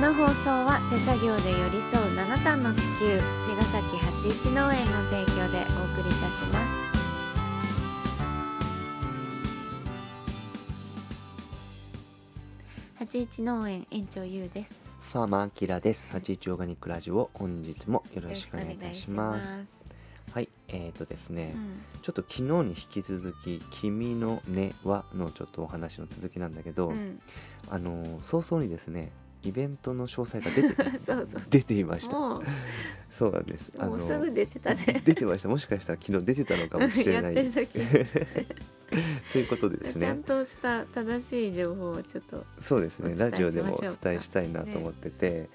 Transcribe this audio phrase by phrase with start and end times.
[0.00, 6.90] の放送は手作業で寄り添う七段の地球茅ヶ崎八一農園の提供でお送りいたします。
[12.98, 14.82] 八一農園園長ゆうです。
[15.02, 16.08] ファーマーアキラです。
[16.10, 19.66] 八一オーガニックラジオ本日もよろしくお願いいたします。
[20.32, 21.82] はい、えーとですね、うん。
[22.00, 27.20] ちょっと昨日に引き続き「君の根は」のちょっとお話の続きなんだけど、うん、
[27.68, 32.18] あのー早々にですねイベントの詳細が出て そうそう出ていました。
[32.18, 32.42] も
[33.10, 33.72] そうなんです。
[33.76, 35.02] うもうすぐ出てたね。
[35.04, 35.48] 出てました。
[35.48, 37.34] もしかしたら昨日出てたのかもしれない。
[37.34, 37.80] やってる時。
[39.32, 40.24] ということでですちゃんね。
[40.24, 43.14] とした正しい情報をちょっと、そうですね。
[43.16, 45.48] ラジオでもお伝えしたいなと思ってて、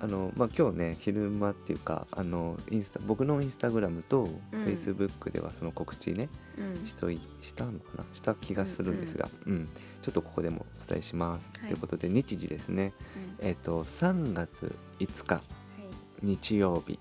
[0.00, 0.04] うん。
[0.04, 4.64] あのまあ、今日ね昼間っていうかあのインスタ僕のインスタグラムとフうん。
[4.64, 6.28] ェイスブックではその告知ね、
[6.58, 6.86] うん。
[6.86, 8.04] しといしたのかな？
[8.14, 9.68] した気がするんですが、うん
[10.00, 11.52] ちょっとここでもお伝えします。
[11.58, 11.68] はい。
[11.68, 12.94] ということで日時ですね、
[13.40, 13.46] うん。
[13.46, 15.34] えっ、と3月5日。
[15.34, 15.57] はい
[16.22, 16.98] 日曜日。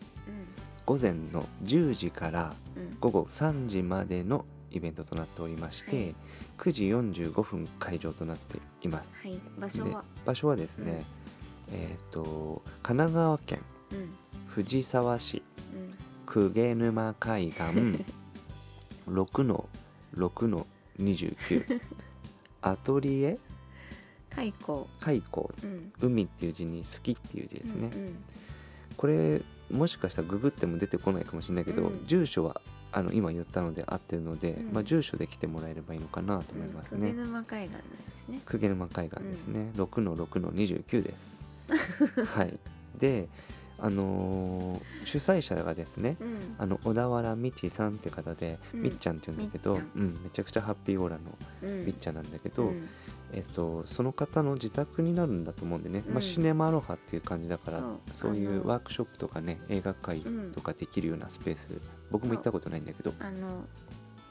[0.86, 2.84] 午前の10時からうん。
[2.84, 6.16] うん午後3時までのイベントとなっておりまして、はい。
[6.58, 6.88] 9時
[7.30, 9.20] 45分会場となっています。
[9.22, 9.40] はい。
[9.58, 11.06] 場所では場所はですね、
[11.72, 13.98] えっ、と神奈川県うん。
[13.98, 14.10] うん
[14.48, 15.94] 藤沢市うん。
[16.26, 17.62] 鵠沼海岸
[19.08, 19.70] 6の
[20.16, 20.66] 6の
[21.00, 21.80] 29
[22.62, 23.38] アトリエ？
[24.32, 25.94] 開口開口うん。
[26.02, 28.16] 海っていう字に好きっていう字ですね、うんうん
[28.98, 32.06] これもしかしたらググっても出てこないかもしれないけど、うん。
[32.08, 34.74] 住所はあの今言ったので合ってるので、うん。
[34.74, 37.10] まあ、住所で来てもらえればいいのかなと思いますね。
[37.12, 37.82] 鵠沼海岸で
[38.18, 38.42] すね。
[38.46, 41.38] 鵠沼海岸ですね、6の6の29です。
[42.36, 42.58] はい。
[42.98, 43.28] で
[43.80, 46.56] あのー主催者がですねうん。
[46.58, 48.82] あの小田原みちさんって方で、うん。
[48.84, 51.24] みっちゃんって言うんだけど、うん、めちゃくちゃハッピーオーラの
[51.64, 51.86] うん。
[51.86, 52.88] みっちゃんなんだけど、うん。
[53.34, 56.14] えっと、その方の自宅になるんだと思うんでね、うん。
[56.14, 57.82] まあ、シネマアロハっていう感じだから
[58.14, 58.36] そう。
[58.36, 60.22] いうワークショップとかね映画会
[60.54, 61.70] とかできるようなスペース、
[62.12, 63.14] 僕も行ったことないんだけど。
[63.20, 63.66] あの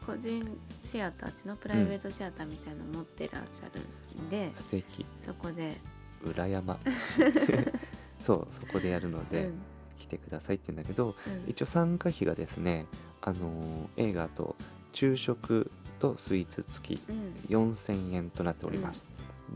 [0.06, 0.46] 個人
[0.82, 1.56] シアターっていうの？
[1.56, 5.04] プライベートシアターみたいなの持ってらっしゃるんで、素敵。
[5.18, 5.76] そこで、
[6.24, 6.78] 裏山
[8.20, 9.62] そうそこでやるので、うん。
[9.98, 11.50] 来てくださいって言うんだけどうん。
[11.50, 12.86] 一応参加費がですね、
[13.22, 14.54] あのー映画と
[14.92, 17.32] 昼食とスイーツ付きうん。
[17.48, 19.08] 4000円となっております、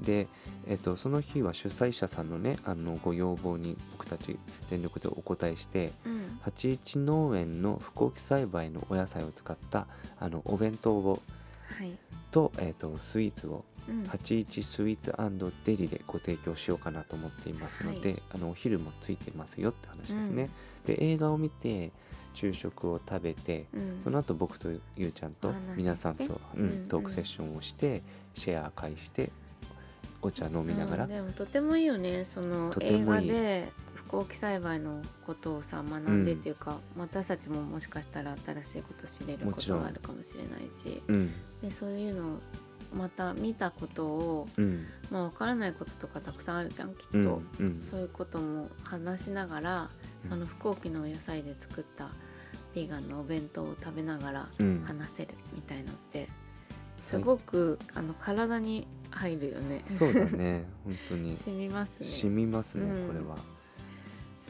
[0.03, 0.29] で、
[0.67, 6.39] えっとその日は主催者さんのねあのご要望に僕たち全力でお答えしてうん。
[6.41, 9.87] 八一農園の不耕起栽培のお野菜を使った
[10.19, 11.21] あのお弁当をはい
[12.31, 14.05] と,、えっとスイーツをうん。
[14.05, 15.15] 八一スイーツ
[15.65, 20.49] デリでご提供しようかなと思っていますので、はあのお昼もついてますよって話ですね、
[20.87, 21.93] で映画を見て
[22.35, 24.01] 昼食を食べてうん。
[24.03, 28.03] その後僕とゆうちゃんと皆さんと、うんうんトークセッションをして
[28.35, 29.31] シェア会して
[30.23, 33.69] お茶飲みながら、うんでもとてもいいよねその映画で
[34.11, 41.33] 不耕起栽培のことをさ学んでっていうか、私たちももしかしたら新しいこと知れることがあるかもしれないしうん。
[41.63, 42.39] でそういうのを
[42.93, 44.85] また見たことをうん。
[45.13, 47.83] まあ分からないこととかたくさんあるじゃんきっと、うんうん。
[47.89, 49.91] そういうことも話しながら
[50.25, 50.31] うん。
[50.31, 52.11] その不耕起のお野菜で作った
[52.75, 54.83] ビーガンのお弁当を食べながらうん。
[54.85, 56.27] 話せるみたいのって
[56.99, 59.83] すごくあの体に入るよね。
[59.85, 60.65] そうだね。
[60.85, 61.37] 本当に。
[61.47, 62.07] 染みますね。
[62.07, 63.37] 染みますね、うんこれは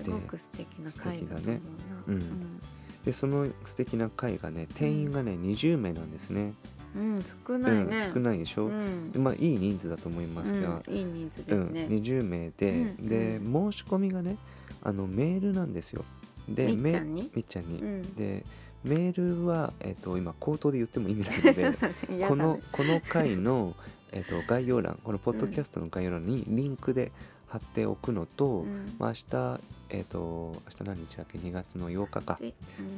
[0.05, 1.61] すごく素敵な回だね。
[2.07, 2.61] うん。
[3.05, 6.55] でその素敵な会がね定員がね、20名なんですね。
[6.95, 7.81] うん、うん少ないね。
[7.81, 9.13] うん、少ないでしょ、うん。
[9.13, 11.97] でまあいい人数だと思いますが、うんいい人数うんですね。
[11.97, 14.37] 20名で、うんでう申し込みがね
[14.83, 16.05] あのメールなんですよ。
[16.49, 17.23] でみっちゃんに？
[17.23, 18.15] めみっちゃんに、うん。
[18.15, 18.45] で
[18.83, 22.29] メールは、えっと今口頭で言っても意味ないので ね。
[22.29, 23.77] こねのこの回の、
[24.13, 27.13] えっと概要欄このポッドキャストの概要欄にリンクで
[27.51, 28.95] 貼っておくのと、うん。
[28.99, 32.37] まあ、明日えっ、と明日何日だっけ？2月の8日か。
[32.37, 32.55] ち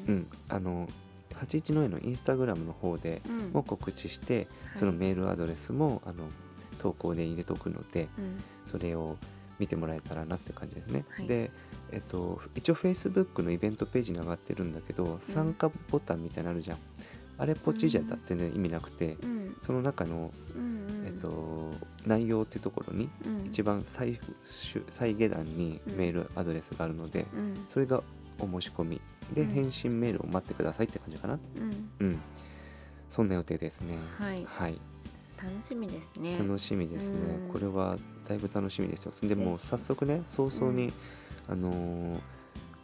[0.08, 0.14] うん。
[0.14, 0.26] うん。
[0.48, 0.88] あの
[1.40, 3.50] 81の絵のインスタグラムの方でうん。
[3.52, 4.46] も告知して、はい。
[4.76, 6.28] そのメールアドレスもあの
[6.78, 8.42] 投稿で入れとくのでうん。
[8.66, 9.16] それを
[9.58, 11.04] 見てもらえたらなって感じですね。
[11.16, 11.26] はい。
[11.26, 11.50] で、
[11.90, 16.78] えっと、一応 Facebook のイベントページに上がってるんだけど、参加ボタンみたいなのあるじゃん。
[17.38, 18.20] あれポチじゃうん。
[18.24, 19.56] 全然意味なくて、うん。
[19.62, 21.70] その中の、うんうんえっと、
[22.06, 23.46] 内容っていうところにうん。
[23.46, 27.66] 一番最終最下段にメールアドレスがあるので、うん。
[27.68, 28.02] それが
[28.38, 29.00] お申し込み。
[29.32, 29.48] でうん。
[29.48, 31.38] 返信メールを待ってくださいって感じかな。
[32.00, 32.06] うん。
[32.06, 32.20] うん、
[33.08, 33.96] そんな予定ですね。
[34.18, 34.44] はい。
[34.46, 34.78] はい。
[35.42, 36.38] 楽しみですね。
[36.38, 37.52] 楽しみですね、うん。
[37.52, 37.96] これは
[38.28, 39.12] だいぶ楽しみですよ。
[39.22, 40.92] でもう早速ね早々に、
[41.48, 42.20] あのー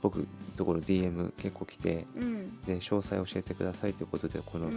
[0.00, 0.26] 僕の
[0.58, 2.62] ところ DM 結構来てうん。
[2.62, 4.70] で詳細教えてくださいということでこの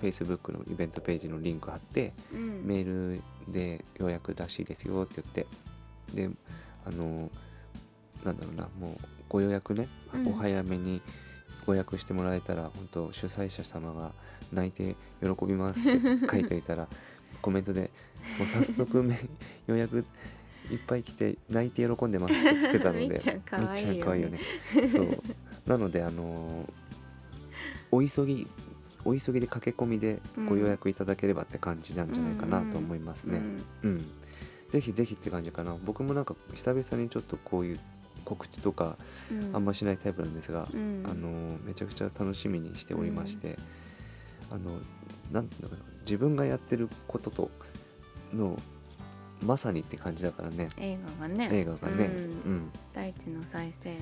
[0.00, 2.62] Facebook のイベントページのリンク貼ってうん。
[2.64, 5.46] メールで予約らしいですよって言って
[6.14, 6.36] で
[6.84, 7.30] あの
[8.24, 8.96] なんだろうなもう
[9.28, 10.28] ご予約ね、うん。
[10.28, 11.00] お早めに
[11.66, 14.12] ご予約してもらえたら本当主催者様が
[14.52, 16.00] 泣いて喜びますって
[16.30, 16.88] 書いておいたら
[17.42, 17.90] コメントで
[18.38, 19.18] もう早速め
[19.68, 20.04] 予約
[20.70, 23.72] いっぱい来て泣いて喜んでますって来てたので みっちゃん可
[24.10, 24.40] 愛いよね。
[24.90, 25.22] そう。
[25.66, 26.68] なのであの
[27.90, 28.46] お急ぎ
[29.04, 33.40] お急ぎで駆け込みでご予約いただければって感じなんじゃないかなと思いますね。
[33.82, 34.06] うんうん、
[34.68, 35.76] ぜひぜひって感じかな。
[35.84, 37.78] 僕もなんか久々にちょっとこういう
[38.24, 38.96] 告知とか
[39.30, 39.56] うん。
[39.56, 41.04] あんましないタイプなんですが、うん。
[41.06, 43.58] あのめちゃくちゃ楽しみにしておりまして、
[44.50, 44.78] あの
[45.32, 45.82] なんていうのかな。
[46.00, 47.50] 自分がやってることと
[48.34, 48.58] の
[49.42, 50.68] まさにって感じだからね。
[50.78, 51.48] 映画がね。
[51.52, 52.56] 映画がね、ううん。
[52.56, 53.98] ん大地の再生ね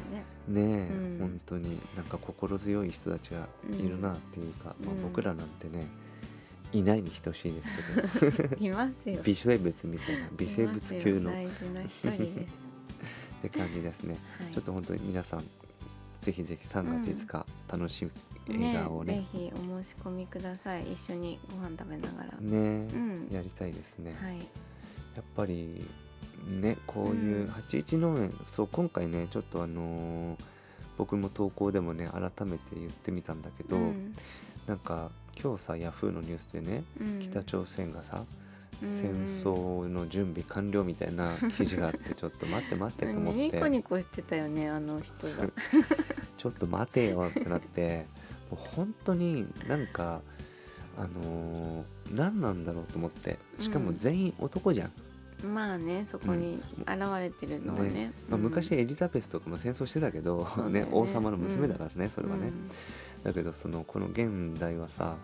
[0.48, 1.18] ねえ、うん。
[1.20, 5.86] 本当になんか心強い人たちがいるなっていうか、まあうん、僕らなんてね
[6.72, 7.68] いないに等しいです
[8.30, 8.56] けど。
[8.64, 9.20] いますよ。
[9.22, 11.30] 微生物みたいな微生物級の。
[11.32, 11.34] っ
[13.42, 14.16] て感じですね。
[14.38, 15.44] はい、ちょっと本当に皆さん
[16.20, 18.10] ぜひぜひ3月5日楽しみ
[18.62, 19.16] 映画をね。
[19.16, 20.92] ぜひお申し込みください。
[20.92, 23.28] 一緒にご飯食べながら、ねうん。
[23.30, 24.16] やりたいですね。
[24.20, 24.38] はい
[25.16, 25.84] やっぱり
[26.46, 27.48] ねこういううん。
[27.48, 30.36] 81農園、そう今回ねちょっとあのー
[30.98, 34.14] 僕も投稿でもね改めて言ってみたんだけど、うん。
[34.66, 37.18] なんか今日さヤフーのニュースでねうん。
[37.20, 38.24] 北朝鮮がさ、
[38.82, 38.88] うん。
[38.88, 45.50] 戦争の準備完了みたいな記事があって ちょっと待って待ってと思っニコてニコしてたよねあの人が。
[46.38, 48.06] ちょっと待てよってなって
[48.50, 50.22] もう本当になんか
[50.96, 53.36] あのー何なんだろうと思って。
[53.58, 53.98] しかもうん。
[53.98, 54.92] 全員男じゃん、
[55.44, 57.88] まあねそこに現れてるのはね。
[57.90, 58.12] ね。
[58.28, 58.44] まあ、うん。
[58.44, 60.86] 昔エリザベスとかも戦争してたけど、うだよね。
[60.90, 62.70] 王様の娘だからね、それはね、うん
[63.26, 65.16] だけどそのこの現代はさ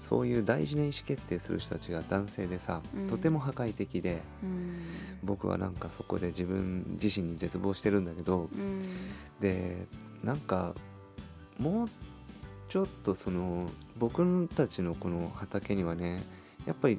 [0.00, 3.06] そういう大事な意思決定する人たちが男性でさ、うん。
[3.06, 4.80] とても破壊的でうん。
[5.22, 8.82] 僕はなんかそこで自分自身に絶望してるんだけどうん。
[9.40, 9.86] で
[10.22, 10.74] なんか
[11.58, 11.88] もう
[12.68, 16.22] ちょっとその僕たちのこの畑にはね
[16.66, 16.98] やっぱり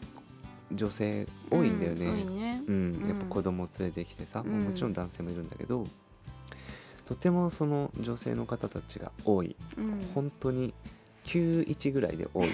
[0.71, 2.05] 女性多いんだよね。
[2.05, 2.63] うんね。
[2.67, 4.65] うん、やっぱうん子供連れてきてさ、うん。
[4.65, 5.87] もちろん男性もいるんだけど
[7.05, 9.55] とてもその女性の方たちが多い。
[9.77, 10.11] うん。
[10.13, 10.73] 本当に
[11.25, 12.47] 91ぐらいで多い。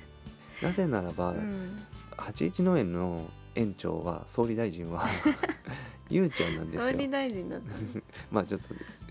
[0.62, 1.78] なぜならば、うん。
[2.16, 5.08] 81農園の園長は総理大臣は
[6.08, 7.74] ゆうちゃんなんです総理よ大臣だった
[8.30, 8.68] まあちょっと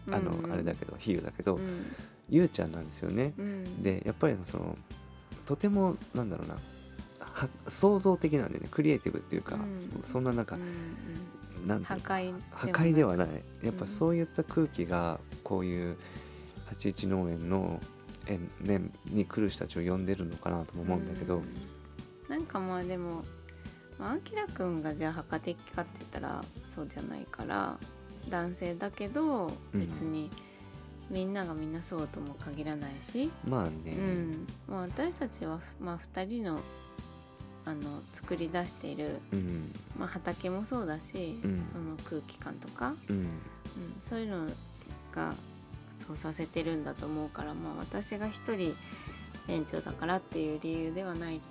[0.07, 0.51] あの、うんうん。
[0.51, 1.85] あれだけど比喩だけど、うん。
[2.29, 3.83] ゆうちゃんなんですよね、うん。
[3.83, 4.77] でやっぱりその
[5.45, 6.59] とてもなんだろうなは
[7.67, 8.67] 創造的なんでね。
[8.71, 10.03] クリエイティブっていうか、うん。
[10.03, 10.61] そんな中、うん
[11.65, 13.27] なんていうの破壊破壊ではない。
[13.61, 15.97] やっぱそういった空気がこういう
[16.71, 17.79] 81農園の
[18.27, 21.45] 園年に来る人たちを呼んでるのかなとも思うんだけど、うん。
[22.29, 23.23] なんかまあでも
[23.97, 27.77] まああきらくんがじゃあ破壊的かって言ったらそうじゃないから
[28.29, 29.79] 男性だけどうん。
[29.79, 30.29] 別に
[31.09, 34.47] みんながみんなそうとも限らないし、まあね、うん。
[34.67, 36.59] まあ、私たちは、まあ、2人の
[37.65, 39.71] あの作り出している、うん。
[39.97, 41.65] まあ、畑もそうだし、うん。
[41.71, 43.15] その空気感とか、うん。
[43.17, 43.29] うん、
[44.01, 44.47] そういうの
[45.13, 45.33] が
[46.07, 48.75] そうさせてるんだと思うから、まあ、私が一人
[49.47, 51.41] 園長だからっていう理由ではない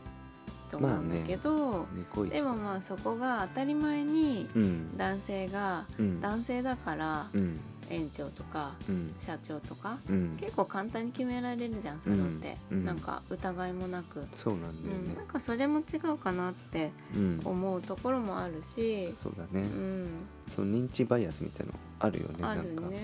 [0.70, 4.96] と思うんだけど、ニコイチでもまあそこが当たり前にうん。
[4.96, 6.20] 男性がうん。
[6.20, 9.14] 男性だからうん園長とかうん。
[9.18, 10.36] 社長とかうん。
[10.40, 12.78] 結構簡単に決められるじゃんそういうのって、うん。
[12.78, 12.84] うん。
[12.84, 20.08] なんか疑いもなく、そうなんだようん、ねなんかそれも違うかなってうん、思うところもあるし、そうだね、うん、
[20.46, 22.98] その認知バイアスみたいのあるよねあるねなんかね、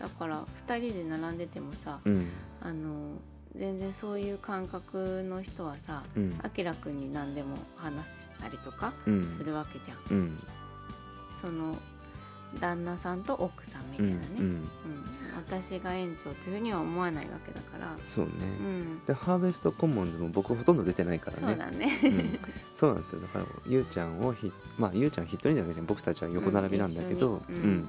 [0.00, 2.28] だから2人で並んでてもさうん。
[2.62, 3.14] あの
[3.56, 6.38] 全然そういう感覚の人はさうん。
[6.42, 9.36] あきらくんに何でも話したりとかうん。
[9.36, 10.38] するわけじゃん、うん。
[11.40, 11.76] その
[12.58, 14.50] 旦那さんと奥さんみたいなね、うんうん。
[14.50, 14.68] うん。
[15.36, 21.42] 私が園長というふうには思わないわけだから、そうね、うん、でハーベストコモンズも僕ほとんど出てないからね。
[21.46, 22.00] そうだね。
[22.02, 22.38] うん、
[22.74, 23.20] そうなんですよ。
[23.20, 27.88] だからゆうちゃんをひまあゆうちゃん一人じゃなくて僕たちは横並びなんだけど、うん。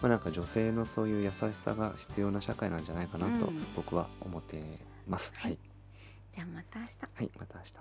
[0.00, 3.66] まあなんか女性のそういう優しさが必要な社会なんじゃないかなとうん。
[3.74, 4.62] 僕は思って
[5.08, 5.58] ます、はい。
[6.30, 6.98] じゃあまた明日。
[7.14, 7.30] はい。
[7.38, 7.72] また明日